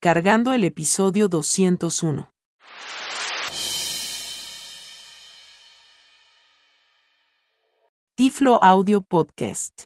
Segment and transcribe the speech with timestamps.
[0.00, 2.32] Cargando el episodio 201.
[8.14, 9.82] Tiflo Audio Podcast.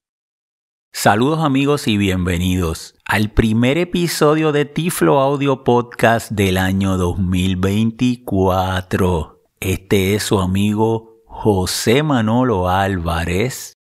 [0.92, 9.40] Saludos amigos y bienvenidos al primer episodio de Tiflo Audio Podcast del año 2024.
[9.60, 13.78] Este es su amigo José Manolo Álvarez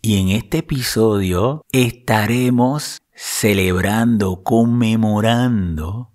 [0.00, 6.12] y en este episodio estaremos celebrando, conmemorando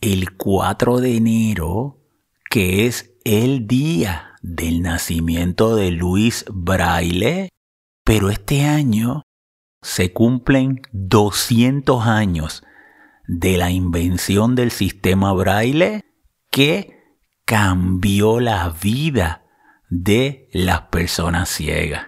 [0.00, 2.00] el 4 de enero,
[2.50, 7.48] que es el día del nacimiento de Luis Braille,
[8.04, 9.22] pero este año
[9.82, 12.64] se cumplen 200 años
[13.26, 16.02] de la invención del sistema Braille
[16.50, 17.02] que
[17.44, 19.44] cambió la vida
[19.88, 22.06] de las personas ciegas.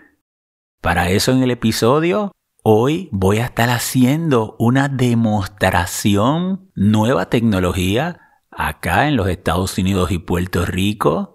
[0.80, 2.33] Para eso en el episodio
[2.66, 10.18] Hoy voy a estar haciendo una demostración nueva tecnología acá en los Estados Unidos y
[10.18, 11.34] Puerto Rico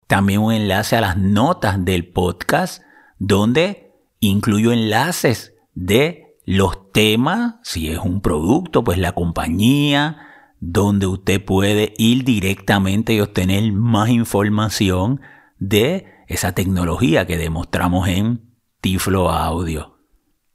[0.07, 2.83] También un enlace a las notas del podcast
[3.19, 3.82] donde
[4.25, 10.29] Incluyo enlaces de los temas, si es un producto, pues la compañía,
[10.61, 15.21] donde usted puede ir directamente y obtener más información
[15.59, 19.99] de esa tecnología que demostramos en Tiflo Audio.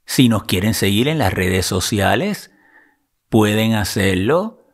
[0.06, 2.50] Si nos quieren seguir en las redes sociales,
[3.28, 4.64] pueden hacerlo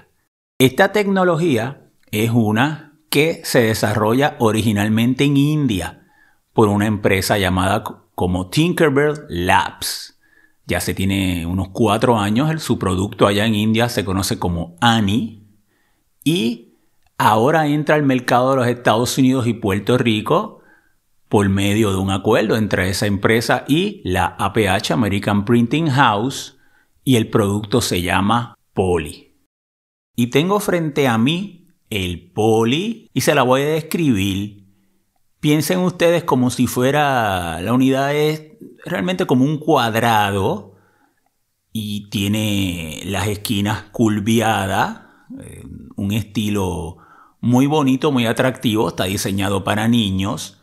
[0.59, 6.07] Esta tecnología es una que se desarrolla originalmente en India
[6.53, 7.83] por una empresa llamada
[8.15, 10.18] como Tinkerbell Labs
[10.69, 15.43] ya se tiene unos cuatro años, su producto allá en India se conoce como ANI
[16.23, 16.75] y
[17.17, 20.61] ahora entra al mercado de los Estados Unidos y Puerto Rico
[21.27, 26.57] por medio de un acuerdo entre esa empresa y la APH, American Printing House,
[27.03, 29.35] y el producto se llama Poly.
[30.15, 34.58] Y tengo frente a mí el Poly y se la voy a describir.
[35.39, 38.43] Piensen ustedes como si fuera la unidad es
[38.85, 40.75] realmente como un cuadrado
[41.71, 45.01] y tiene las esquinas curviadas,
[45.39, 45.63] eh,
[45.95, 46.97] un estilo
[47.39, 50.59] muy bonito, muy atractivo, está diseñado para niños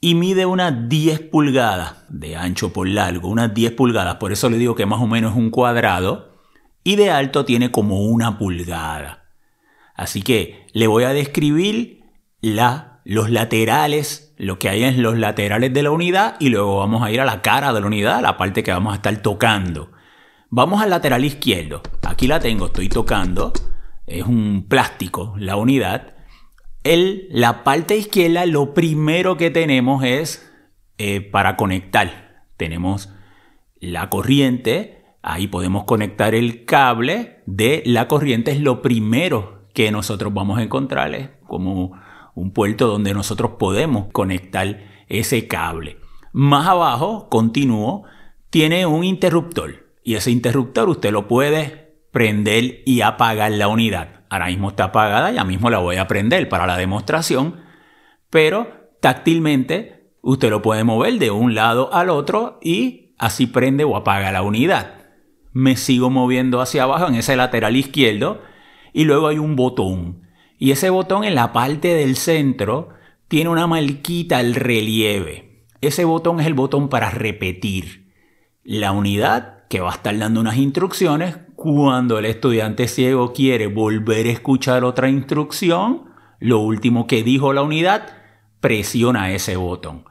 [0.00, 4.58] y mide unas 10 pulgadas de ancho por largo, unas 10 pulgadas, por eso le
[4.58, 6.36] digo que más o menos es un cuadrado,
[6.84, 9.24] y de alto tiene como una pulgada.
[9.94, 12.04] Así que le voy a describir
[12.40, 17.04] la, los laterales, lo que hay en los laterales de la unidad y luego vamos
[17.04, 19.92] a ir a la cara de la unidad, la parte que vamos a estar tocando.
[20.50, 21.82] Vamos al lateral izquierdo.
[22.02, 23.52] Aquí la tengo, estoy tocando.
[24.08, 26.14] Es un plástico, la unidad.
[26.82, 30.52] El, la parte izquierda, lo primero que tenemos es
[30.98, 32.42] eh, para conectar.
[32.56, 33.12] Tenemos
[33.78, 35.04] la corriente.
[35.22, 38.50] Ahí podemos conectar el cable de la corriente.
[38.50, 41.14] Es lo primero que nosotros vamos a encontrar.
[41.14, 41.92] Es como
[42.36, 44.78] un puerto donde nosotros podemos conectar
[45.08, 45.96] ese cable.
[46.32, 48.04] Más abajo, continúo,
[48.50, 54.24] tiene un interruptor y ese interruptor usted lo puede prender y apagar la unidad.
[54.28, 57.62] Ahora mismo está apagada, ya mismo la voy a prender para la demostración,
[58.28, 63.96] pero táctilmente usted lo puede mover de un lado al otro y así prende o
[63.96, 64.94] apaga la unidad.
[65.52, 68.42] Me sigo moviendo hacia abajo en ese lateral izquierdo
[68.92, 70.25] y luego hay un botón.
[70.58, 72.90] Y ese botón en la parte del centro
[73.28, 75.64] tiene una marquita al relieve.
[75.80, 78.12] Ese botón es el botón para repetir.
[78.64, 81.38] La unidad que va a estar dando unas instrucciones.
[81.54, 86.04] Cuando el estudiante ciego quiere volver a escuchar otra instrucción,
[86.38, 88.08] lo último que dijo la unidad,
[88.60, 90.04] presiona ese botón.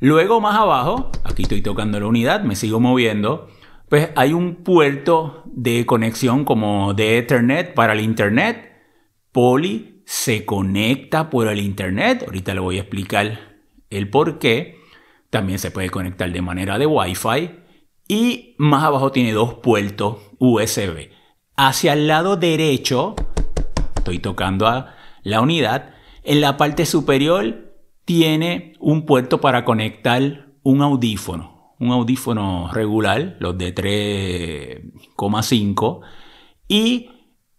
[0.00, 3.48] Luego más abajo, aquí estoy tocando la unidad, me sigo moviendo,
[3.88, 8.73] pues hay un puerto de conexión como de Ethernet para el Internet.
[9.34, 13.56] Poly se conecta por el Internet, ahorita le voy a explicar
[13.90, 14.78] el por qué.
[15.28, 17.50] También se puede conectar de manera de Wi-Fi
[18.06, 21.08] y más abajo tiene dos puertos USB.
[21.56, 23.16] Hacia el lado derecho,
[23.96, 24.94] estoy tocando a
[25.24, 32.70] la unidad, en la parte superior tiene un puerto para conectar un audífono, un audífono
[32.72, 36.02] regular, los de 3,5,
[36.68, 37.10] y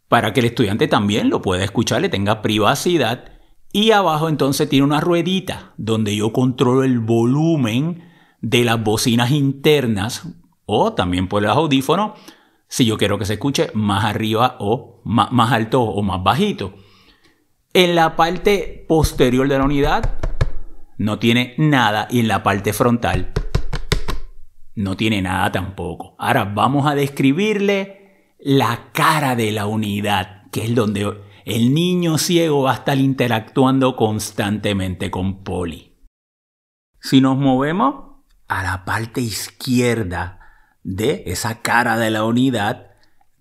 [0.07, 3.31] para que el estudiante también lo pueda escuchar, le tenga privacidad.
[3.72, 8.04] Y abajo entonces tiene una ruedita donde yo controlo el volumen
[8.42, 10.28] de las bocinas internas
[10.66, 12.13] o también por los audífonos
[12.68, 16.75] si yo quiero que se escuche más arriba o más, alto o más bajito.
[17.74, 20.18] En la parte posterior de la unidad
[20.98, 23.34] no tiene nada y en la parte frontal
[24.75, 26.16] no tiene nada tampoco.
[26.19, 28.05] Ahora vamos a describirle
[28.45, 33.95] la cara de la unidad, que es donde el niño ciego va a estar interactuando
[33.95, 35.95] constantemente con Poli.
[37.00, 40.42] Si nos movemos a la parte izquierda
[40.83, 42.92] de esa cara de la unidad,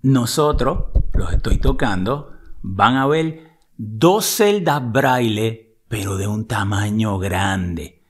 [0.01, 8.03] nosotros, los estoy tocando, van a ver dos celdas braille, pero de un tamaño grande.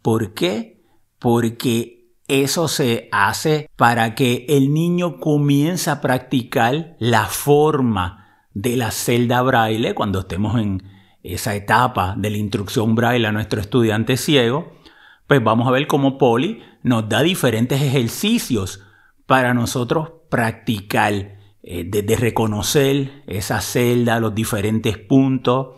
[0.00, 0.82] ¿Por qué?
[1.18, 8.90] Porque eso se hace para que el niño comience a practicar la forma de la
[8.90, 10.82] celda braille cuando estemos en
[11.22, 14.72] esa etapa de la instrucción braille a nuestro estudiante ciego
[15.32, 18.84] pues vamos a ver cómo Poli nos da diferentes ejercicios
[19.24, 25.68] para nosotros practicar, eh, desde reconocer esa celda, los diferentes puntos.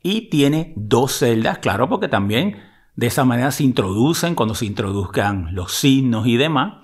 [0.00, 2.56] Y tiene dos celdas, claro, porque también
[3.00, 6.74] de esa manera se introducen cuando se introduzcan los signos y demás.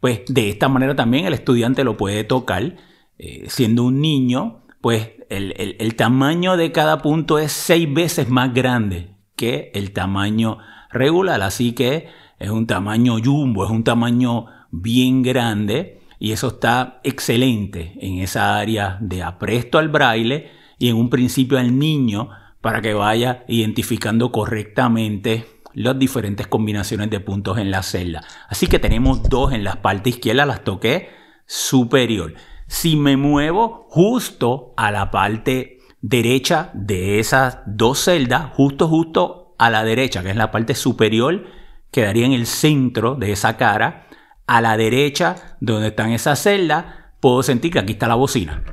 [0.00, 2.76] Pues de esta manera también el estudiante lo puede tocar.
[3.18, 8.54] Eh, siendo un niño, pues el, el tamaño de cada punto es seis veces más
[8.54, 10.56] grande que el tamaño
[10.90, 17.02] regular, así que es un tamaño jumbo, es un tamaño bien grande y eso está
[17.04, 22.30] excelente en esa área de apresto al braille y en un principio al niño
[22.66, 28.24] para que vaya identificando correctamente las diferentes combinaciones de puntos en la celda.
[28.48, 31.10] Así que tenemos dos en la parte izquierda, las toqué
[31.46, 32.34] superior.
[32.66, 39.70] Si me muevo justo a la parte derecha de esas dos celdas, justo, justo a
[39.70, 41.44] la derecha, que es la parte superior,
[41.92, 44.08] quedaría en el centro de esa cara.
[44.48, 46.86] A la derecha, donde están esas celdas,
[47.20, 48.64] puedo sentir que aquí está la bocina.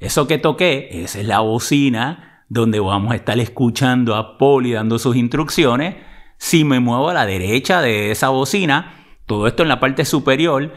[0.00, 4.98] Eso que toqué, esa es la bocina donde vamos a estar escuchando a Poli dando
[4.98, 5.96] sus instrucciones.
[6.38, 8.94] Si me muevo a la derecha de esa bocina,
[9.26, 10.72] todo esto en la parte superior,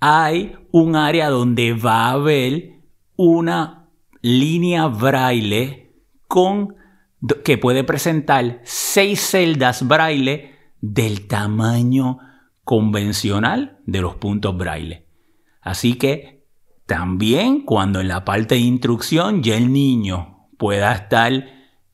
[0.00, 2.80] hay un área donde va a haber
[3.16, 3.88] una
[4.22, 5.92] línea braille
[6.26, 6.74] con
[7.44, 12.18] que puede presentar seis celdas braille del tamaño
[12.64, 15.06] convencional de los puntos braille.
[15.60, 16.44] Así que
[16.86, 20.33] también cuando en la parte de instrucción ya el niño
[20.64, 21.44] pueda estar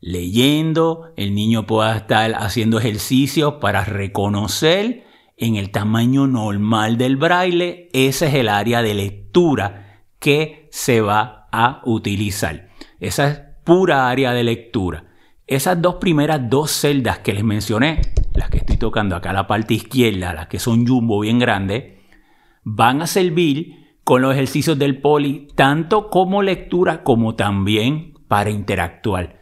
[0.01, 7.89] leyendo, el niño pueda estar haciendo ejercicios para reconocer en el tamaño normal del braille,
[7.93, 12.69] ese es el área de lectura que se va a utilizar.
[13.01, 15.07] Esa es pura área de lectura.
[15.49, 18.03] Esas dos primeras dos celdas que les mencioné,
[18.35, 21.95] las que estoy tocando acá la parte izquierda, las que son jumbo bien grandes,
[22.63, 29.41] van a servir con los ejercicios del poli tanto como lectura como también para interactuar.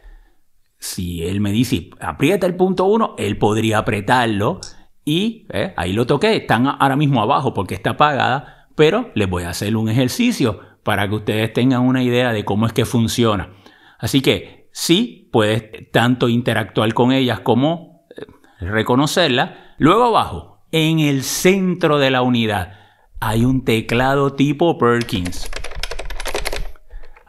[0.79, 4.61] Si él me dice aprieta el punto 1, él podría apretarlo
[5.05, 6.35] y eh, ahí lo toqué.
[6.35, 11.07] Están ahora mismo abajo porque está apagada, pero les voy a hacer un ejercicio para
[11.07, 13.53] que ustedes tengan una idea de cómo es que funciona.
[13.99, 18.25] Así que sí, puedes tanto interactuar con ellas como eh,
[18.59, 19.51] reconocerlas.
[19.77, 22.73] Luego abajo, en el centro de la unidad,
[23.19, 25.47] hay un teclado tipo Perkins.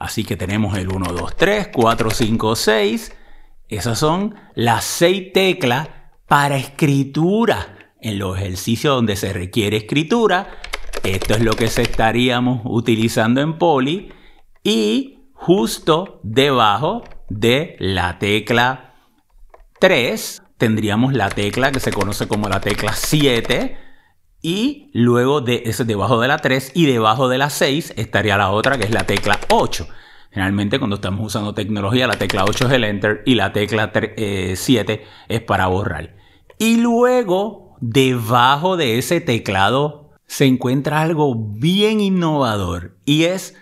[0.01, 3.17] Así que tenemos el 1, 2, 3, 4, 5, 6.
[3.69, 5.91] Esas son las seis teclas
[6.27, 7.93] para escritura.
[8.01, 10.49] En los ejercicios donde se requiere escritura,
[11.03, 14.11] esto es lo que se estaríamos utilizando en Poli.
[14.65, 18.95] Y justo debajo de la tecla
[19.81, 23.77] 3 tendríamos la tecla que se conoce como la tecla 7
[24.43, 28.51] y luego de eso debajo de la 3 y debajo de la 6 estaría la
[28.51, 29.87] otra que es la tecla 8.
[30.31, 34.93] Generalmente cuando estamos usando tecnología, la tecla 8 es el Enter y la tecla 7
[34.93, 36.17] eh, es para borrar.
[36.59, 43.57] Y luego, debajo de ese teclado, se encuentra algo bien innovador y es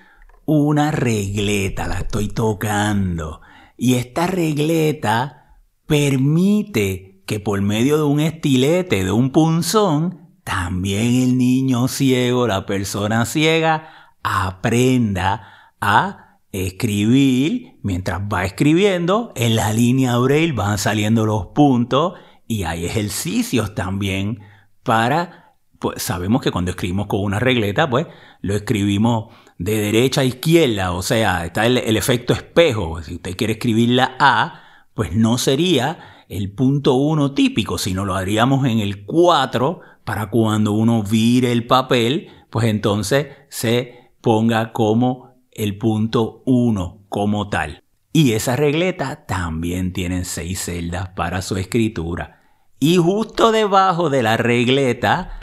[0.44, 3.40] una regleta, la estoy tocando.
[3.78, 11.38] Y esta regleta permite que por medio de un estilete, de un punzón, también el
[11.38, 20.52] niño ciego, la persona ciega, aprenda a escribir, mientras va escribiendo, en la línea braille
[20.52, 22.14] van saliendo los puntos
[22.46, 24.40] y hay ejercicios también
[24.82, 28.06] para, pues sabemos que cuando escribimos con una regleta, pues
[28.40, 33.02] lo escribimos de derecha a izquierda, o sea, está el, el efecto espejo.
[33.02, 34.62] Si usted quiere escribir la A,
[34.94, 40.72] pues no sería el punto 1 típico, sino lo haríamos en el 4 para cuando
[40.72, 45.27] uno vire el papel, pues entonces se ponga como
[45.58, 47.82] el punto 1 como tal.
[48.12, 52.40] Y esa regleta también tiene seis celdas para su escritura.
[52.80, 55.40] Y justo debajo de la regleta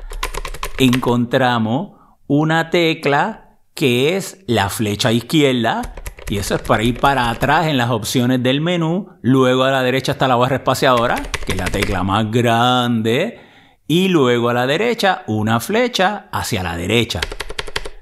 [0.80, 1.92] encontramos
[2.28, 5.94] una tecla que es la flecha izquierda.
[6.28, 9.10] Y eso es para ir para atrás en las opciones del menú.
[9.22, 13.42] Luego a la derecha está la barra espaciadora, que es la tecla más grande.
[13.88, 17.22] Y luego a la derecha una flecha hacia la derecha.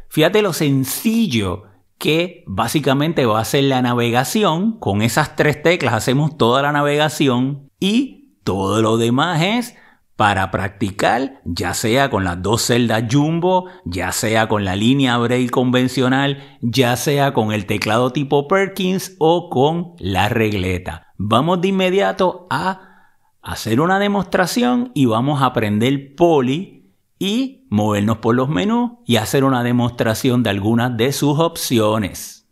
[0.08, 4.80] Fíjate lo sencillo que básicamente va a ser la navegación.
[4.80, 9.76] Con esas tres teclas hacemos toda la navegación y todo lo demás es
[10.16, 15.50] para practicar, ya sea con las dos celdas jumbo, ya sea con la línea braille
[15.50, 21.08] convencional, ya sea con el teclado tipo Perkins o con la regleta.
[21.18, 23.10] Vamos de inmediato a
[23.42, 29.44] hacer una demostración y vamos a aprender poli y movernos por los menús y hacer
[29.44, 32.48] una demostración de algunas de sus opciones.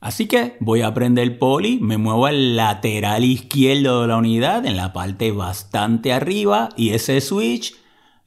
[0.00, 4.76] Así que voy a aprender poli, me muevo al lateral izquierdo de la unidad, en
[4.76, 7.74] la parte bastante arriba, y ese switch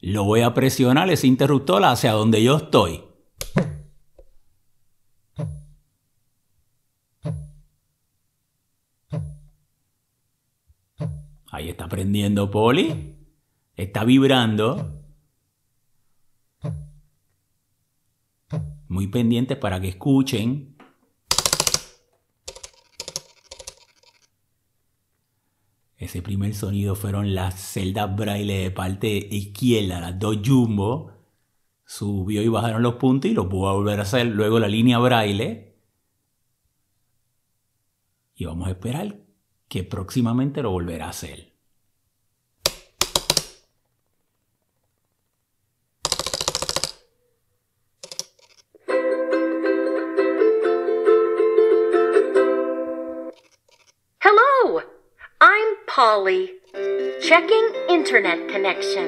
[0.00, 3.04] lo voy a presionar, ese interruptor, hacia donde yo estoy.
[11.50, 13.16] Ahí está prendiendo poli,
[13.74, 14.98] está vibrando.
[18.88, 20.76] Muy pendientes para que escuchen.
[25.96, 31.12] Ese primer sonido fueron las celdas braille de parte izquierda, las dos jumbo.
[31.84, 34.26] Subió y bajaron los puntos y lo pudo volver a hacer.
[34.26, 35.76] Luego la línea braille.
[38.36, 39.20] Y vamos a esperar
[39.68, 41.57] que próximamente lo volverá a hacer.
[56.18, 59.06] Checking internet connection.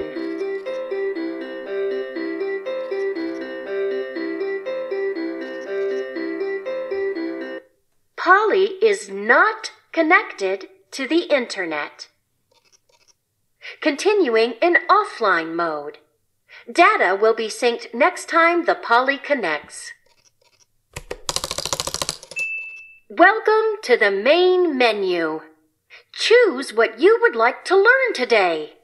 [8.17, 12.07] Polly is not connected to the internet.
[13.81, 15.99] Continuing in offline mode.
[16.71, 19.90] Data will be synced next time the Polly connects.
[23.11, 25.40] Welcome to the main menu.
[26.21, 28.75] Choose what you would like to learn today.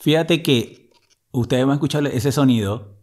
[0.00, 0.90] Fíjate que
[1.30, 2.96] ustedes van a escuchar ese sonido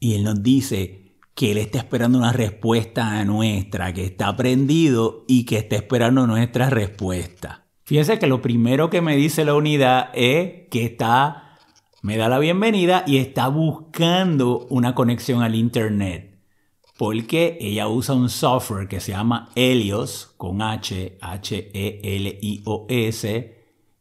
[0.00, 5.44] y él nos dice que él está esperando una respuesta nuestra, que está prendido y
[5.44, 7.66] que está esperando nuestra respuesta.
[7.84, 11.58] Fíjense que lo primero que me dice la unidad es que está,
[12.00, 16.31] me da la bienvenida y está buscando una conexión al internet.
[17.02, 21.74] Porque ella usa un software que se llama Helios, con H, H-E-L-I-O-S,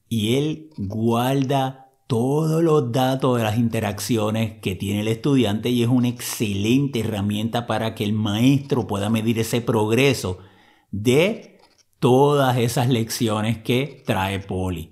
[0.07, 5.89] y él guarda todos los datos de las interacciones que tiene el estudiante y es
[5.89, 10.37] una excelente herramienta para que el maestro pueda medir ese progreso
[10.91, 11.57] de
[11.97, 14.91] todas esas lecciones que trae Poli.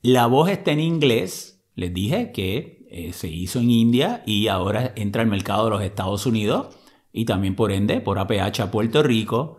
[0.00, 4.92] La voz está en inglés, les dije que eh, se hizo en India y ahora
[4.94, 6.78] entra al mercado de los Estados Unidos
[7.12, 9.58] y también por ende por APH a Puerto Rico.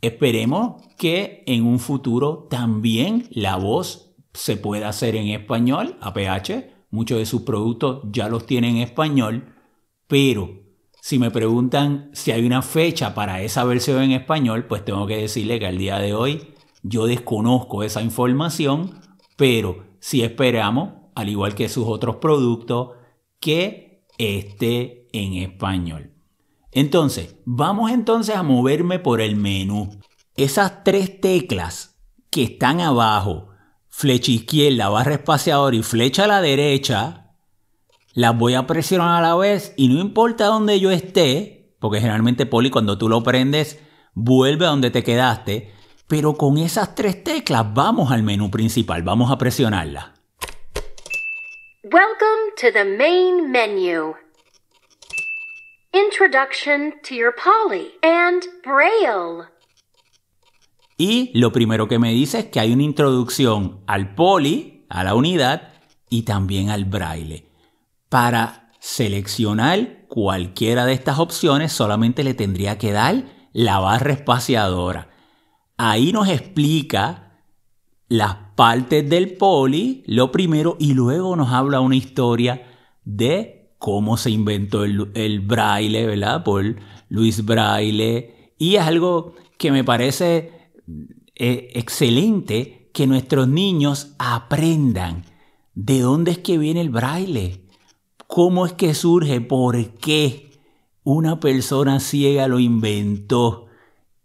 [0.00, 6.72] Esperemos que en un futuro también la voz se puede hacer en español, APH.
[6.90, 9.54] Muchos de sus productos ya los tienen en español,
[10.06, 10.64] pero
[11.00, 15.16] si me preguntan si hay una fecha para esa versión en español, pues tengo que
[15.16, 19.00] decirle que al día de hoy yo desconozco esa información,
[19.36, 22.90] pero si esperamos, al igual que sus otros productos,
[23.40, 26.12] que esté en español.
[26.72, 30.00] Entonces, vamos entonces a moverme por el menú.
[30.36, 31.96] Esas tres teclas
[32.30, 33.48] que están abajo,
[33.88, 37.36] flecha izquierda, barra espaciador y flecha a la derecha,
[38.12, 42.46] las voy a presionar a la vez y no importa dónde yo esté, porque generalmente
[42.46, 43.80] Poli cuando tú lo prendes
[44.14, 45.72] vuelve a donde te quedaste,
[46.08, 50.14] pero con esas tres teclas vamos al menú principal, vamos a presionarla.
[51.84, 54.23] Welcome to the main menu.
[55.94, 59.44] Introduction to your Polly and Braille.
[60.98, 65.14] Y lo primero que me dice es que hay una introducción al poli, a la
[65.14, 65.72] unidad
[66.10, 67.46] y también al braille.
[68.08, 75.10] Para seleccionar cualquiera de estas opciones solamente le tendría que dar la barra espaciadora.
[75.76, 77.38] Ahí nos explica
[78.08, 82.66] las partes del poli, lo primero, y luego nos habla una historia
[83.04, 86.42] de cómo se inventó el, el braille, ¿verdad?
[86.42, 86.76] Por
[87.10, 88.54] Luis Braille.
[88.56, 90.72] Y es algo que me parece
[91.34, 95.26] eh, excelente que nuestros niños aprendan
[95.74, 97.66] de dónde es que viene el braille,
[98.26, 100.52] cómo es que surge, por qué
[101.02, 103.66] una persona ciega lo inventó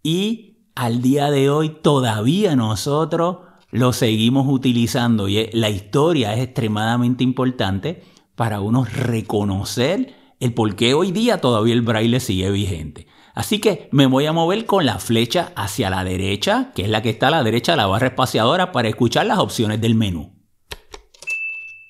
[0.01, 3.39] y al día de hoy todavía nosotros
[3.71, 8.03] lo seguimos utilizando y la historia es extremadamente importante
[8.39, 13.05] para uno reconocer el por qué hoy día todavía el braille sigue vigente.
[13.35, 17.01] Así que me voy a mover con la flecha hacia la derecha, que es la
[17.01, 20.31] que está a la derecha de la barra espaciadora, para escuchar las opciones del menú.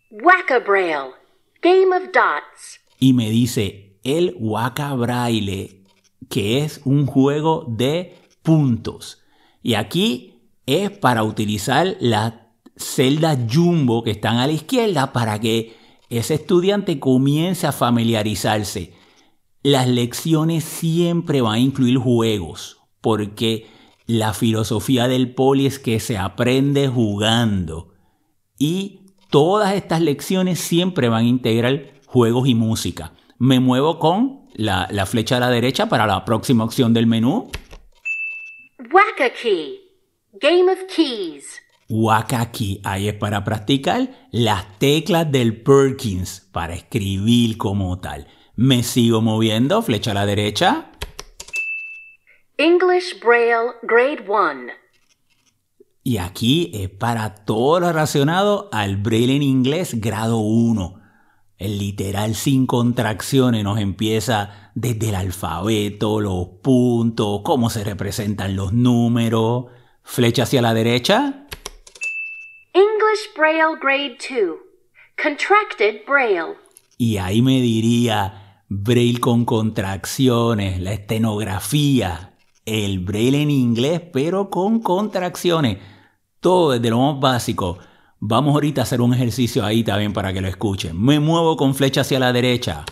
[0.09, 1.11] Wacka Braille.
[1.61, 2.79] Game of Dots.
[2.97, 5.83] Y me dice el Waka Braille,
[6.31, 9.21] que es un juego de puntos.
[9.61, 12.33] Y aquí es para utilizar las
[12.75, 15.77] celdas jumbo que están a la izquierda para que
[16.09, 18.93] ese estudiante comience a familiarizarse
[19.63, 23.67] las lecciones siempre van a incluir juegos, porque
[24.05, 27.93] la filosofía del poli es que se aprende jugando.
[28.57, 33.13] Y todas estas lecciones siempre van a integrar juegos y música.
[33.37, 37.51] Me muevo con la, flecha a la derecha para la próxima opción del menú.
[38.91, 39.81] Waka Key.
[40.39, 41.61] Game of Keys.
[41.89, 42.79] Waka Key.
[42.83, 48.27] Ahí es para practicar las teclas del Perkins para escribir como tal.
[48.55, 50.91] Me sigo moviendo, flecha a la derecha.
[52.57, 54.73] English Braille Grade 1.
[56.03, 60.99] Y aquí es para todo lo relacionado al Braille en inglés grado 1.
[61.57, 68.71] El literal sin contracciones nos empieza desde el alfabeto, los puntos, cómo se representan los
[68.71, 69.65] números.
[70.03, 71.45] Flecha hacia la derecha.
[72.79, 74.57] English Braille Grade 2.
[75.21, 76.55] Contracted Braille.
[76.97, 84.79] Y ahí me diría, braille con contracciones, la estenografía, el braille en inglés pero con
[84.79, 85.79] contracciones,
[86.39, 87.79] todo desde lo más básico.
[88.19, 91.01] Vamos ahorita a hacer un ejercicio ahí también para que lo escuchen.
[91.03, 92.85] Me muevo con flecha hacia la derecha.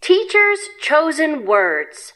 [0.00, 2.14] Teacher's Chosen Words.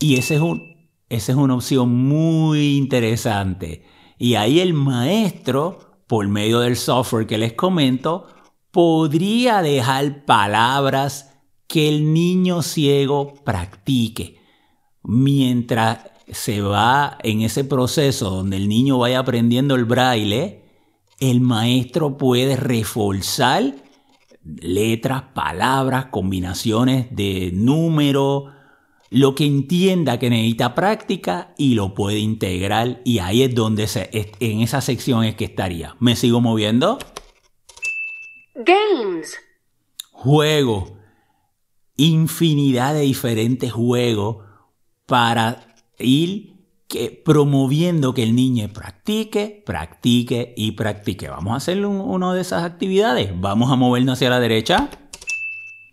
[0.00, 3.91] Y ese es un, esa es una opción muy interesante.
[4.22, 8.28] Y ahí el maestro, por medio del software que les comento,
[8.70, 11.34] podría dejar palabras
[11.66, 14.40] que el niño ciego practique.
[15.02, 20.66] Mientras se va en ese proceso donde el niño vaya aprendiendo el braille,
[21.18, 23.74] el maestro puede reforzar
[24.44, 28.52] letras, palabras, combinaciones de números,
[29.12, 34.08] lo que entienda que necesita práctica y lo puede integrar y ahí es donde se,
[34.40, 35.96] en esa sección es que estaría.
[36.00, 36.98] ¿Me sigo moviendo?
[38.54, 39.38] Games.
[40.12, 40.96] Juego.
[41.96, 44.46] Infinidad de diferentes juegos
[45.04, 46.54] para ir
[46.88, 51.28] que, promoviendo que el niño practique, practique y practique.
[51.28, 53.38] Vamos a hacer una de esas actividades.
[53.38, 54.88] Vamos a movernos hacia la derecha.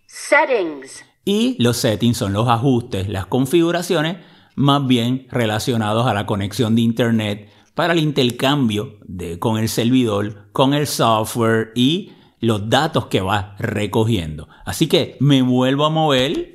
[0.06, 1.09] Settings.
[1.24, 4.18] Y los settings son los ajustes, las configuraciones,
[4.56, 10.50] más bien relacionados a la conexión de Internet para el intercambio de, con el servidor,
[10.52, 14.48] con el software y los datos que va recogiendo.
[14.64, 16.52] Así que me vuelvo a mover.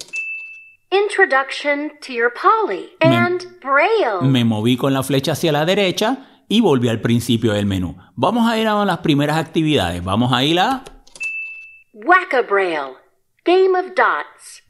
[0.91, 4.21] Introduction to your poly and braille.
[4.21, 7.97] Me moví con la flecha hacia la derecha y volví al principio del menú.
[8.15, 10.04] Vamos a ir a las primeras actividades.
[10.04, 10.84] Vamos a ir a
[11.93, 13.04] Wacka Braille.
[13.45, 14.63] Game of Dots.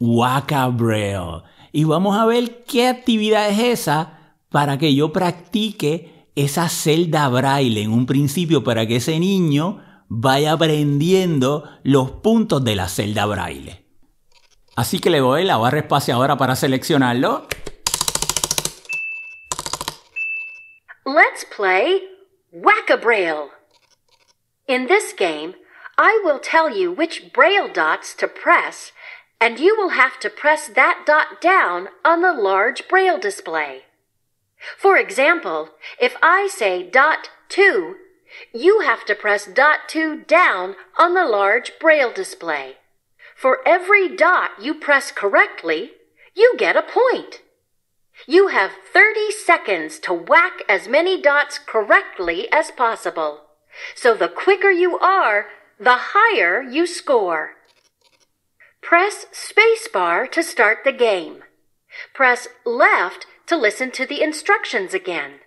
[0.73, 1.43] Braille.
[1.71, 7.81] Y vamos a ver qué actividad es esa para que yo practique esa celda braille
[7.81, 13.85] en un principio para que ese niño vaya aprendiendo los puntos de la celda braille.
[14.75, 17.47] Así que le doy la barra espaciadora para seleccionarlo.
[21.05, 22.01] Let's play
[22.51, 23.51] Whack-a-Braille.
[24.67, 25.55] In this game,
[25.97, 28.91] I will tell you which braille dots to press,
[29.39, 33.83] and you will have to press that dot down on the large braille display.
[34.77, 37.95] For example, if I say dot 2,
[38.53, 42.77] you have to press dot 2 down on the large braille display.
[43.35, 45.91] For every dot you press correctly,
[46.33, 47.41] you get a point.
[48.27, 53.41] You have 30 seconds to whack as many dots correctly as possible.
[53.93, 55.47] So the quicker you are,
[55.79, 57.51] the higher you score.
[58.81, 61.43] Press spacebar to start the game.
[62.13, 65.41] Press left to listen to the instructions again.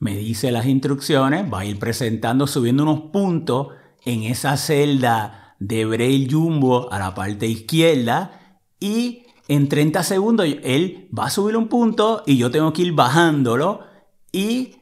[0.00, 3.68] Me dice las instrucciones, va a ir presentando, subiendo unos puntos
[4.04, 11.08] en esa celda de Braille Jumbo a la parte izquierda y en 30 segundos él
[11.16, 13.80] va a subir un punto y yo tengo que ir bajándolo
[14.30, 14.76] y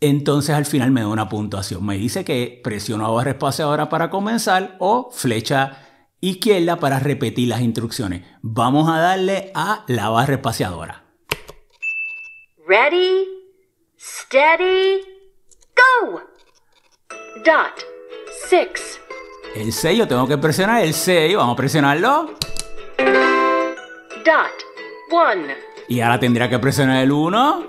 [0.00, 1.84] entonces al final me da una puntuación.
[1.84, 5.78] Me dice que presiono barra espaciadora para comenzar o flecha
[6.20, 8.24] izquierda para repetir las instrucciones.
[8.42, 11.04] Vamos a darle a la barra espaciadora.
[12.66, 13.26] Ready,
[13.98, 15.00] steady,
[15.74, 16.20] go.
[17.44, 17.84] Dot
[18.48, 18.68] 6.
[19.54, 22.34] El 6 yo tengo que presionar el 6, vamos a presionarlo.
[24.24, 24.52] Dot
[25.10, 25.54] 1.
[25.88, 27.66] Y ahora tendría que presionar el 1.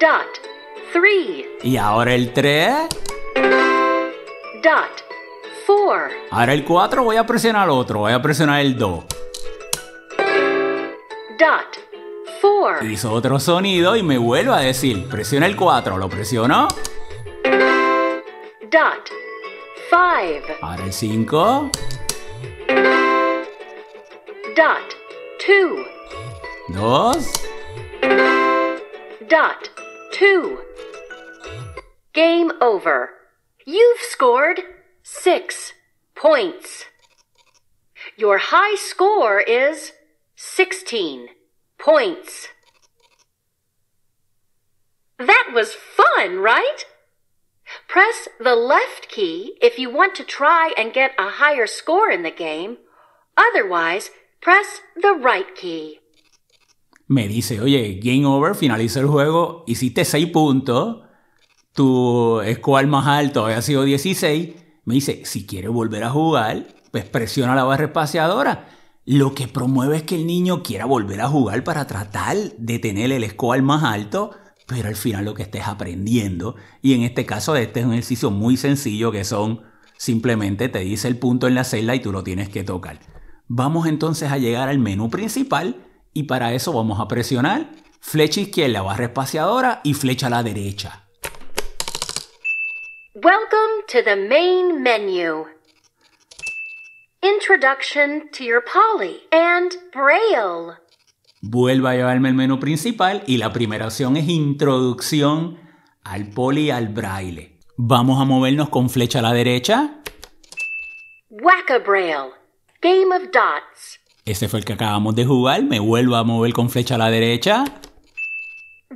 [0.00, 0.40] Dot
[0.92, 1.64] 3.
[1.64, 2.88] Y ahora el 3.
[4.62, 5.04] Dot
[5.66, 6.16] 4.
[6.30, 9.04] Ahora el 4 voy a presionar otro, voy a presionar el 2.
[11.36, 11.78] Dot
[12.40, 12.86] 4.
[12.86, 16.68] Hizo otro sonido y me vuelvo a decir, presiona el 4, lo presiono.
[18.70, 19.10] Dot
[19.90, 20.46] 5.
[20.60, 21.70] Ahora el 5.
[24.54, 24.96] Dot
[25.48, 25.86] 2.
[26.68, 27.32] 2.
[29.28, 29.78] Dot
[30.12, 30.58] 2.
[32.12, 33.10] Game over.
[33.64, 34.62] You've scored
[35.02, 35.72] six
[36.14, 36.84] points.
[38.16, 39.92] Your high score is
[40.36, 41.28] 16
[41.78, 42.48] points.
[45.18, 46.84] That was fun, right?
[47.86, 52.22] Press the left key if you want to try and get a higher score in
[52.22, 52.78] the game.
[53.36, 56.00] Otherwise, press the right key.
[57.08, 60.98] Me dice, oye, game over, finaliza el juego, hiciste 6 puntos,
[61.72, 64.54] tu score más alto había sido 16.
[64.84, 68.68] Me dice, si quieres volver a jugar, pues presiona la barra espaciadora.
[69.06, 73.10] Lo que promueve es que el niño quiera volver a jugar para tratar de tener
[73.10, 74.32] el score más alto,
[74.66, 76.56] pero al final lo que estés aprendiendo.
[76.82, 79.62] Y en este caso, este es un ejercicio muy sencillo que son
[79.96, 83.00] simplemente te dice el punto en la celda y tú lo tienes que tocar.
[83.46, 85.87] Vamos entonces a llegar al menú principal
[86.18, 91.04] y para eso vamos a presionar flecha izquierda, barra espaciadora y flecha a la derecha.
[93.14, 95.46] Welcome to the main menu.
[97.22, 100.76] Introduction to your poly and braille.
[101.40, 105.60] Vuelvo a llevarme el menú principal y la primera opción es introducción
[106.02, 107.60] al poli y al braille.
[107.76, 110.00] Vamos a movernos con flecha a la derecha.
[111.30, 112.32] Whack-a-Braille.
[112.82, 114.00] Game of dots.
[114.28, 115.62] Ese fue el que acabamos de jugar.
[115.62, 117.64] Me vuelvo a mover con flecha a la derecha.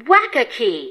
[0.07, 0.91] Whack-a-key.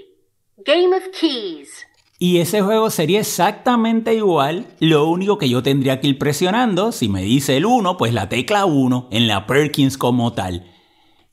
[0.65, 1.69] Game of keys.
[2.17, 7.08] Y ese juego sería exactamente igual, lo único que yo tendría que ir presionando, si
[7.08, 10.71] me dice el 1, pues la tecla 1 en la Perkins como tal.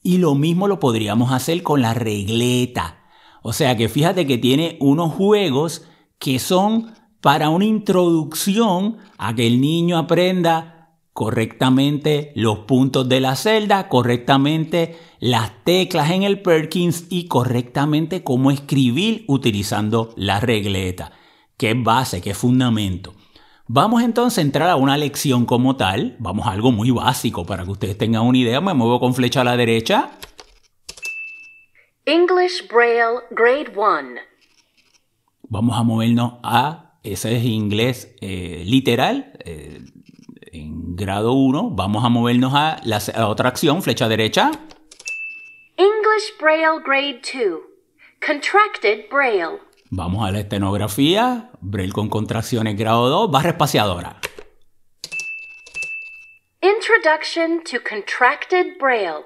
[0.03, 3.07] Y lo mismo lo podríamos hacer con la regleta.
[3.43, 5.87] O sea que fíjate que tiene unos juegos
[6.19, 6.93] que son
[7.23, 10.78] para una introducción a que el niño aprenda
[11.19, 18.53] correctamente los puntos de la celda, correctamente las teclas en el Perkins y correctamente cómo
[18.53, 21.11] escribir utilizando la regleta,
[21.57, 23.15] que es base, que es fundamento.
[23.67, 27.65] Vamos entonces a entrar a una lección como tal, vamos a algo muy básico para
[27.65, 30.13] que ustedes tengan una idea, me muevo con flecha a la derecha.
[32.05, 34.21] English Braille Grade 1.
[35.49, 39.81] Vamos a movernos a, ese es inglés eh, literal, eh,
[40.61, 44.51] en grado 1, vamos a movernos a la a otra acción, flecha derecha.
[45.77, 47.61] English Braille Grade 2.
[48.25, 49.61] Contracted Braille.
[49.91, 54.21] Vamos a la estenografía, Braille con contracciones grado 2, barra espaciadora.
[56.61, 59.25] Introduction to Contracted Braille.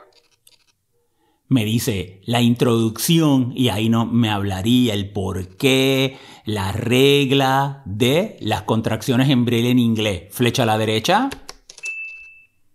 [1.49, 8.37] Me dice la introducción y ahí no me hablaría el por qué, la regla de
[8.41, 10.25] las contracciones en Braille en inglés.
[10.31, 11.31] Flecha a la derecha.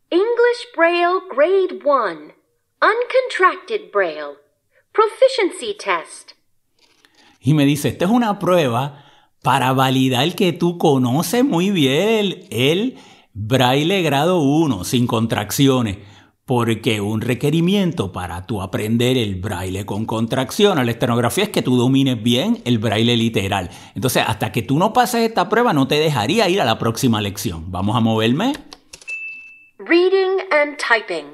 [0.09, 2.33] English Braille Grade 1.
[2.81, 4.37] Uncontracted Braille.
[4.91, 6.31] Proficiency Test.
[7.41, 9.05] Y me dice, esta es una prueba
[9.43, 12.97] para validar que tú conoces muy bien el,
[13.33, 15.97] braille grado 1, sin contracciones.
[16.47, 21.61] Porque un requerimiento para tú aprender el braille con contracción a la estenografía es que
[21.61, 23.69] tú domines bien el braille literal.
[23.95, 27.19] Entonces, hasta que tú no pases esta prueba, no te dejaría ir a la próxima
[27.19, 27.69] lección.
[27.69, 28.53] Vamos a moverme.
[29.77, 31.33] Reading and Typing.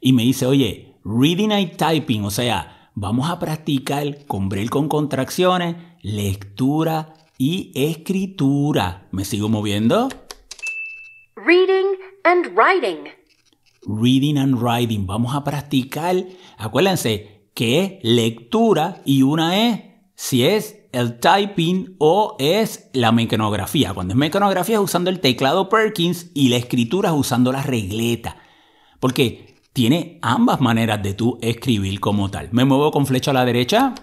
[0.00, 4.88] Y me dice, oye, reading and typing, o sea, vamos a practicar con braille con
[4.88, 9.08] contracciones, lectura y escritura.
[9.10, 10.08] ¿Me sigo moviendo?
[11.34, 13.21] Reading and Writing.
[13.86, 15.06] Reading and writing.
[15.06, 16.16] Vamos a practicar.
[16.56, 19.80] Acuérdense que es lectura y una es
[20.14, 23.94] si es el typing o es la mecanografía.
[23.94, 28.36] Cuando es mecanografía es usando el teclado Perkins y la escritura es usando la regleta.
[29.00, 32.50] Porque tiene ambas maneras de tú escribir como tal.
[32.52, 33.94] Me muevo con flecha a la derecha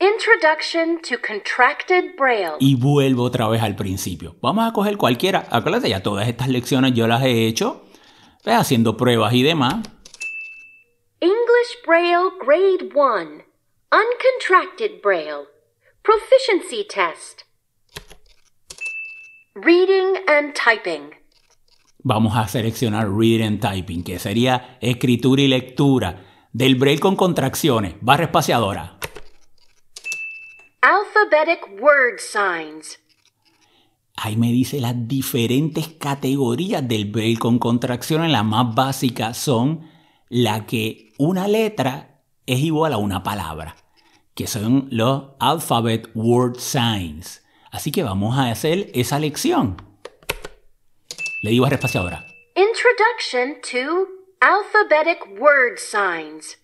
[0.00, 2.54] Introduction to Contracted Braille.
[2.60, 4.36] y vuelvo otra vez al principio.
[4.40, 5.48] Vamos a coger cualquiera.
[5.50, 7.87] Acuérdate, ya todas estas lecciones yo las he hecho.
[8.44, 9.82] Pues, haciendo pruebas y demás.
[11.20, 13.44] English Braille Grade 1.
[13.90, 15.48] Uncontracted Braille.
[16.02, 17.42] Proficiency Test.
[19.54, 21.10] Reading and Typing.
[22.04, 27.96] Vamos a seleccionar Read and Typing, que sería escritura y lectura del braille con contracciones,
[28.00, 28.98] barra espaciadora.
[30.80, 32.98] Alphabetic Word Signs.
[34.20, 38.32] Ahí me dice las diferentes categorías del braille con contracciones.
[38.32, 39.88] Las más básicas son
[40.28, 43.76] la que una letra es igual a una palabra,
[44.34, 47.44] que son los Alphabet Word Signs.
[47.70, 49.76] Así que vamos a hacer esa lección.
[51.42, 52.26] Le digo a espaciadora.
[52.56, 54.08] Introduction to
[54.40, 56.58] Alphabetic Word Signs.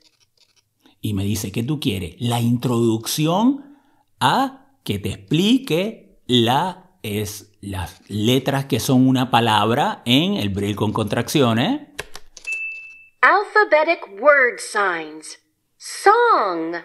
[1.04, 3.76] y me dice que tú quieres la introducción
[4.20, 10.74] a que te explique la, es, las letras que son una palabra en el braille
[10.74, 11.82] con contracciones.
[13.20, 15.38] Alphabetic Word Signs.
[15.76, 16.76] Song.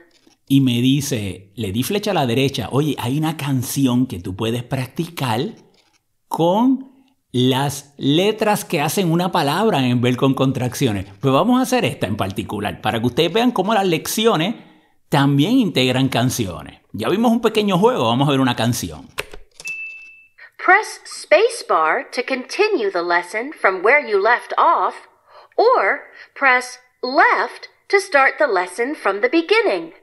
[0.48, 4.36] Y me dice, le di flecha a la derecha, oye, hay una canción que tú
[4.36, 5.56] puedes practicar
[6.28, 6.92] con
[7.32, 11.06] las letras que hacen una palabra en braille con contracciones.
[11.20, 14.56] Pues vamos a hacer esta en particular, para que ustedes vean cómo las lecciones
[15.08, 16.82] también integran canciones.
[16.92, 19.08] Ya vimos un pequeño juego, vamos a ver una canción.
[20.70, 25.08] Press spacebar to continue the lesson from where you left off,
[25.58, 29.94] or press left to start the lesson from the beginning.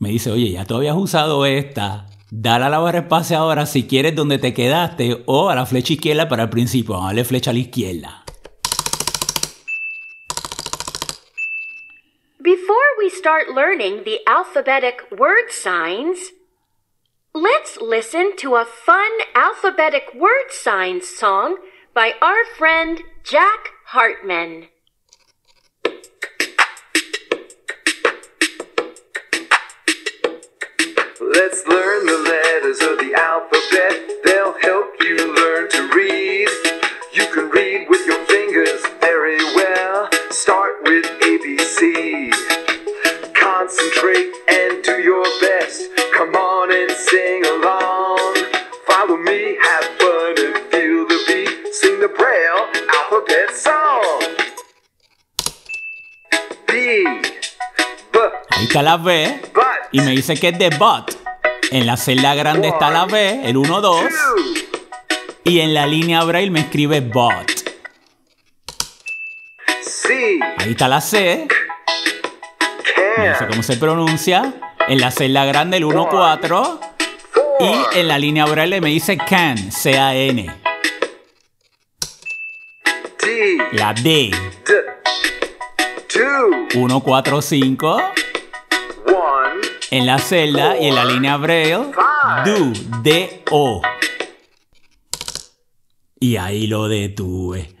[0.00, 2.06] Me dice, oye, ya tú habías usado esta.
[2.30, 6.30] Dale a la barra espaciadora si quieres donde te quedaste o a la flecha izquierda
[6.30, 6.94] para el principio.
[6.94, 8.24] Vamos a darle flecha a la izquierda.
[12.40, 16.32] Before we start learning the alphabetic word signs,
[17.34, 21.56] let's listen to a fun alphabetic word signs song
[21.94, 24.68] by our friend Jack Hartman.
[31.20, 34.07] Let's learn the letters of the alphabet.
[58.78, 59.40] Está la B.
[59.90, 61.12] Y me dice que es de but.
[61.72, 64.00] En la celda grande está la B, el 1, 2.
[64.00, 64.08] two,
[65.44, 67.50] Y en la línea braille me escribe but.
[69.82, 71.48] C, Ahí está la C.
[73.16, 74.54] No sé cómo se pronuncia.
[74.86, 76.80] En la celda grande el 1, 4.
[77.32, 80.54] four, Y en la línea braille me dice can, C-A-N.
[83.72, 84.30] La D, D,
[86.08, 88.02] two, 1, 4, 5.
[89.90, 91.92] En la celda y en la línea braille,
[92.44, 92.72] do,
[93.02, 93.80] D-O.
[96.20, 97.74] Y ahí lo detuve.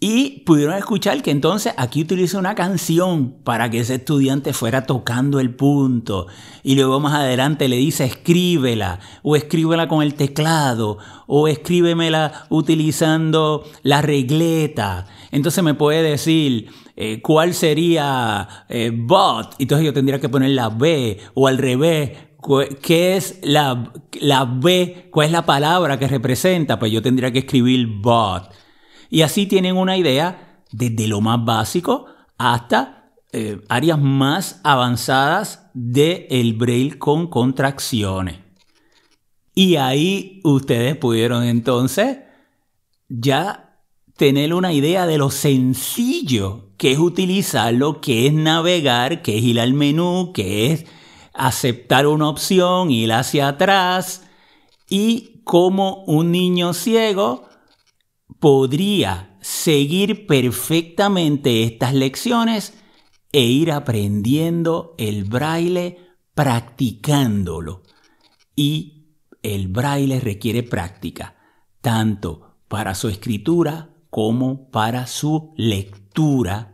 [0.00, 5.38] Y pudieron escuchar que entonces aquí utiliza una canción para que ese estudiante fuera tocando
[5.38, 6.28] el punto.
[6.62, 13.64] Y luego más adelante le dice escríbela, o escríbela con el teclado, o escríbemela utilizando
[13.82, 15.06] la regleta.
[15.30, 19.54] Entonces me puede decir eh, cuál sería eh, but.
[19.58, 22.12] Entonces yo tendría que poner la B, o al revés,
[22.82, 25.08] ¿Qué es la, la B?
[25.10, 26.78] ¿Cuál es la palabra que representa?
[26.78, 28.52] Pues yo tendría que escribir but.
[29.08, 36.26] Y así tienen una idea desde lo más básico hasta eh, áreas más avanzadas del
[36.30, 38.38] el braille con contracciones.
[39.54, 42.18] Y ahí ustedes pudieron entonces
[43.08, 43.80] ya
[44.16, 49.58] tener una idea de lo sencillo que es utilizarlo, que es navegar, que es ir
[49.58, 50.84] al menú, que es
[51.32, 54.28] aceptar una opción, ir hacia atrás
[54.90, 57.48] y cómo un niño ciego
[58.38, 62.74] podría seguir perfectamente estas lecciones
[63.32, 65.96] e ir aprendiendo el braille
[66.34, 67.82] practicándolo.
[68.56, 69.06] Y
[69.42, 71.34] el braille requiere práctica,
[71.80, 76.72] tanto para su escritura como para su lectura,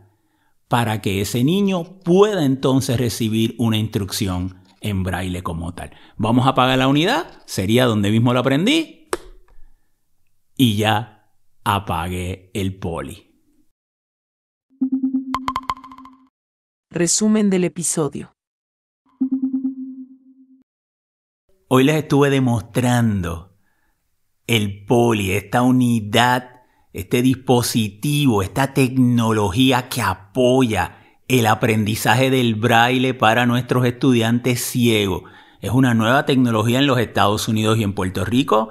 [0.71, 5.91] para que ese niño pueda entonces recibir una instrucción en braille como tal.
[6.15, 9.09] Vamos a apagar la unidad, sería donde mismo lo aprendí,
[10.55, 11.29] y ya
[11.65, 13.35] apagué el poli.
[16.89, 18.33] Resumen del episodio.
[21.67, 23.57] Hoy les estuve demostrando
[24.47, 26.60] el poli, esta unidad,
[26.93, 35.23] este dispositivo, esta tecnología que apoya el aprendizaje del braille para nuestros estudiantes ciegos.
[35.61, 38.69] Es una nueva tecnología en los Estados Unidos y en Puerto Rico.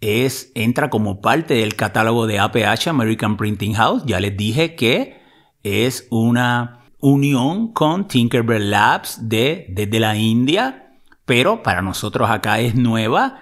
[0.00, 4.04] Es, entra como parte del catálogo de APH, American Printing House.
[4.06, 5.20] Ya les dije que
[5.64, 10.92] es una unión con Tinkerbell Labs de, desde la India,
[11.24, 13.40] pero para nosotros acá es nueva.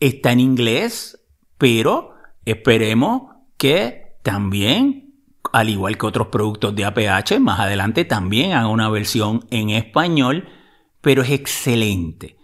[0.00, 1.24] Está en inglés,
[1.58, 3.31] pero esperemos
[3.62, 5.14] que también,
[5.52, 10.48] al igual que otros productos de APH, más adelante también haga una versión en español,
[11.00, 12.36] pero es excelente.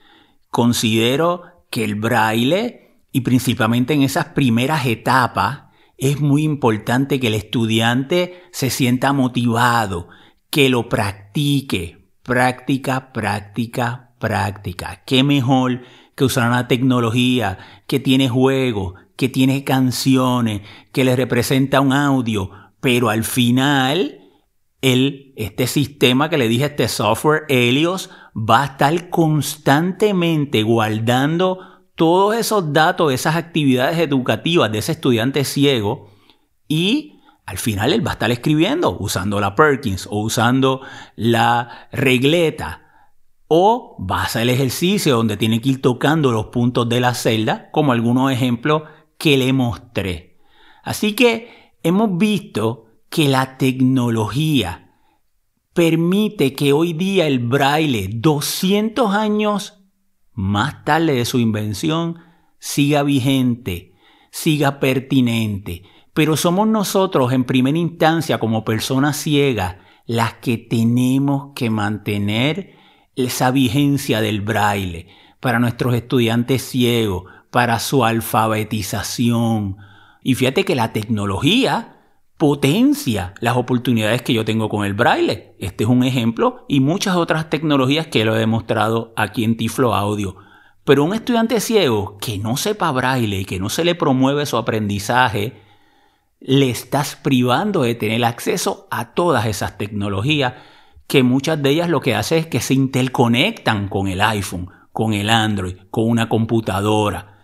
[0.48, 5.62] Considero que el braille, y principalmente en esas primeras etapas,
[5.96, 10.11] es muy importante que el estudiante se sienta motivado,
[10.50, 12.12] que lo practique.
[12.22, 15.02] Práctica, práctica, práctica.
[15.04, 15.83] ¿Qué mejor
[16.14, 22.52] que usar una tecnología que tiene juegos, que tiene canciones, que le representa un audio,
[22.81, 24.20] pero al final
[24.81, 31.59] el, este sistema que le dije, este software Helios, va a estar constantemente guardando
[31.96, 36.11] todos esos datos, esas actividades educativas de ese estudiante ciego
[36.68, 40.83] y al final él va a estar escribiendo usando la Perkins o usando
[41.16, 42.83] la regleta
[43.48, 47.14] o va a hacer el ejercicio donde tiene que ir tocando los puntos de la
[47.14, 48.83] celda como algunos ejemplos
[49.18, 50.38] que le mostré.
[50.82, 54.95] Así que hemos visto que la tecnología
[55.74, 59.84] permite que hoy día el braille, 200 años
[60.32, 62.18] más tarde de su invención,
[62.59, 63.95] siga vigente,
[64.30, 65.82] siga pertinente.
[66.14, 69.76] Pero somos nosotros en primera instancia como personas ciegas
[70.07, 72.76] las que tenemos que mantener
[73.14, 79.76] esa vigencia del braille para nuestros estudiantes ciegos, para su alfabetización.
[80.22, 81.96] Y fíjate que la tecnología
[82.38, 85.55] potencia las oportunidades que yo tengo con el braille.
[85.59, 89.94] Este es un ejemplo y muchas otras tecnologías que lo he demostrado aquí en Tiflo
[89.94, 90.36] Audio.
[90.84, 94.57] Pero un estudiante ciego que no sepa braille y que no se le promueve su
[94.57, 95.61] aprendizaje,
[96.40, 100.55] le estás privando de tener acceso a todas esas tecnologías
[101.09, 105.12] que muchas de ellas lo que hace es que se interconectan con el iPhone, con
[105.12, 107.38] el Android, con una computadora.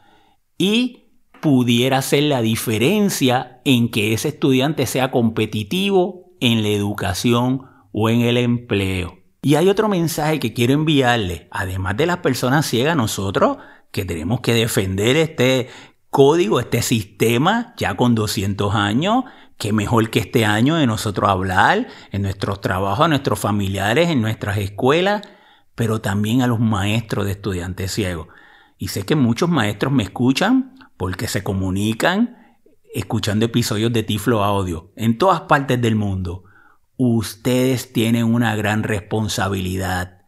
[0.58, 1.04] Y
[1.40, 8.22] pudiera ser la diferencia en que ese estudiante sea competitivo en la educación o en
[8.22, 9.18] el empleo.
[9.42, 13.58] Y hay otro mensaje que quiero enviarle, además de las personas ciegas, nosotros
[13.90, 15.68] que tenemos que defender este
[16.08, 19.24] código, este sistema, ya con 200 años,
[19.58, 24.22] que mejor que este año de nosotros hablar en nuestros trabajos, a nuestros familiares, en
[24.22, 25.22] nuestras escuelas,
[25.74, 28.28] pero también a los maestros de estudiantes ciegos.
[28.84, 32.58] Y sé que muchos maestros me escuchan porque se comunican
[32.92, 36.44] escuchando episodios de Tiflo Audio en todas partes del mundo.
[36.98, 40.18] Ustedes tienen una gran responsabilidad.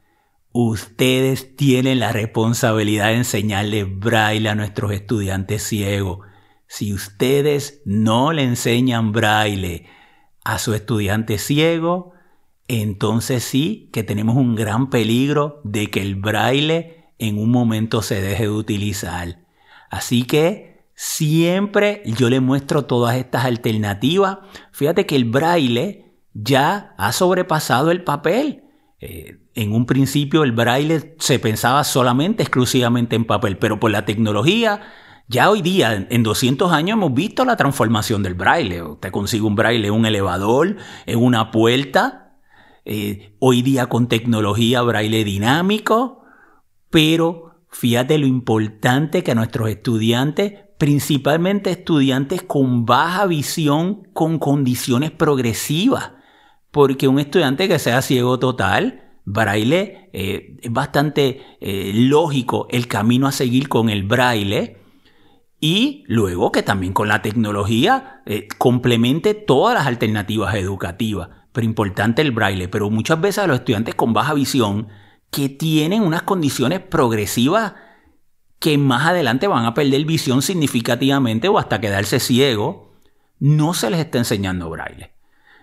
[0.53, 6.21] Ustedes tienen la responsabilidad de enseñarle braille a nuestros estudiantes ciegos.
[6.67, 9.87] Si ustedes no le enseñan braille
[10.45, 12.15] a su estudiante ciego,
[12.69, 18.21] entonces sí que tenemos un gran peligro de que el braille en un momento se
[18.21, 19.41] deje de utilizar.
[19.91, 24.39] Así que siempre yo le muestro todas estas alternativas.
[24.73, 28.65] Fíjate que el braille ya ha sobrepasado el papel.
[29.01, 34.05] Eh, en un principio el braille se pensaba solamente, exclusivamente en papel, pero por la
[34.05, 34.81] tecnología
[35.29, 38.83] ya hoy día, en 200 años, hemos visto la transformación del braille.
[38.83, 42.39] Usted consigue un braille en un elevador, en una puerta.
[42.85, 46.23] Eh, hoy día con tecnología braille dinámico.
[46.97, 56.13] Pero fíjate lo importante que nuestros estudiantes, principalmente estudiantes con baja visión, con condiciones progresivas.
[56.71, 63.27] Porque un estudiante que sea ciego total, braille, eh, es bastante eh, lógico el camino
[63.27, 64.79] a seguir con el braille
[65.61, 71.29] y luego que también con la tecnología eh, complemente todas las alternativas educativas.
[71.53, 74.89] Pero importante el braille, pero muchas veces a los estudiantes con baja visión
[75.31, 77.75] que tienen unas condiciones progresivas
[78.59, 82.95] que más adelante van a perder visión significativamente o hasta quedarse ciego,
[83.39, 85.13] no se les está enseñando braille.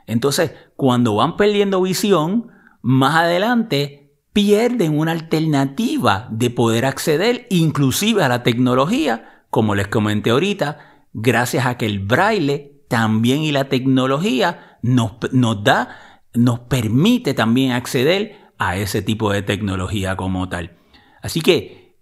[0.05, 2.51] Entonces, cuando van perdiendo visión,
[2.81, 10.31] más adelante pierden una alternativa de poder acceder inclusive a la tecnología como les comenté
[10.31, 10.79] ahorita,
[11.13, 15.89] gracias a que el braille también y la tecnología nos, nos da,
[16.33, 20.77] nos permite también acceder a ese tipo de tecnología como tal.
[21.21, 21.95] Así que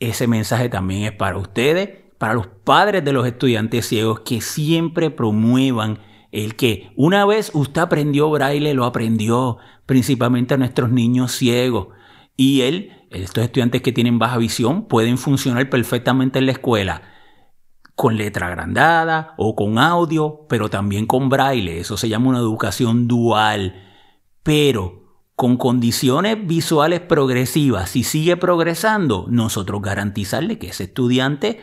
[0.00, 5.10] ese mensaje también es para ustedes, para los padres de los estudiantes ciegos que siempre
[5.10, 5.98] promuevan
[6.32, 11.88] el que una vez usted aprendió braille, lo aprendió principalmente a nuestros niños ciegos.
[12.36, 17.02] Y él, estos estudiantes que tienen baja visión, pueden funcionar perfectamente en la escuela
[17.94, 21.78] con letra agrandada o con audio, pero también con braille.
[21.78, 23.80] Eso se llama una educación dual.
[24.42, 25.03] Pero
[25.36, 31.62] con condiciones visuales progresivas, si sigue progresando, nosotros garantizarle que ese estudiante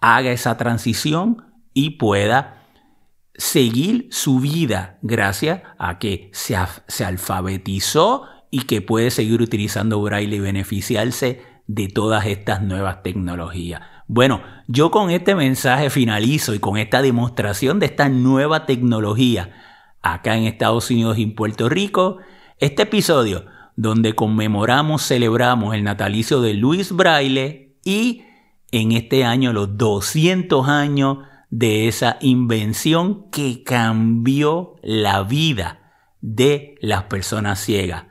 [0.00, 2.64] haga esa transición y pueda
[3.34, 6.56] seguir su vida gracias a que se,
[6.88, 13.80] se alfabetizó y que puede seguir utilizando braille y beneficiarse de todas estas nuevas tecnologías.
[14.08, 19.50] Bueno, yo con este mensaje finalizo y con esta demostración de esta nueva tecnología
[20.02, 22.18] acá en Estados Unidos y en Puerto Rico,
[22.62, 23.44] este episodio
[23.74, 28.22] donde conmemoramos, celebramos el natalicio de Luis Braille y
[28.70, 31.18] en este año los 200 años
[31.50, 38.04] de esa invención que cambió la vida de las personas ciegas.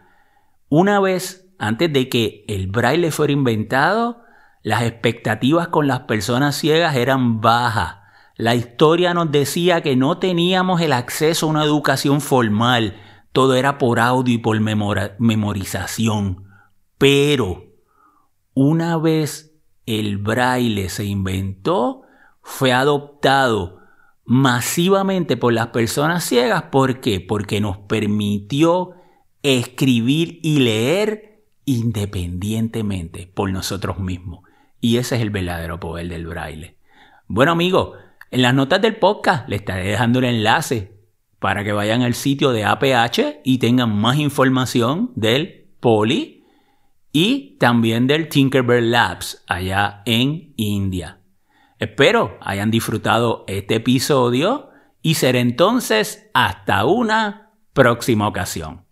[0.68, 4.22] Una vez antes de que el braille fuera inventado,
[4.64, 8.00] las expectativas con las personas ciegas eran bajas.
[8.36, 12.98] La historia nos decía que no teníamos el acceso a una educación formal.
[13.32, 16.46] Todo era por audio y por memorización.
[16.98, 17.66] Pero
[18.54, 19.56] una vez
[19.86, 22.04] el braille se inventó,
[22.42, 23.80] fue adoptado
[24.26, 26.64] masivamente por las personas ciegas.
[26.64, 27.20] ¿Por qué?
[27.20, 28.92] Porque nos permitió
[29.44, 34.42] escribir y leer independientemente por nosotros mismos.
[34.80, 36.78] Y ese es el verdadero poder del braille.
[37.28, 37.98] Bueno amigos,
[38.32, 40.91] en las notas del podcast le estaré dejando el enlace
[41.42, 46.46] para que vayan al sitio de APH y tengan más información del Poli
[47.12, 51.20] y también del Tinkerbell Labs allá en India.
[51.80, 54.70] Espero hayan disfrutado este episodio
[55.02, 58.86] y será entonces hasta una próxima ocasión.